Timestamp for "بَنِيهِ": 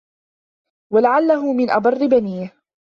2.07-2.55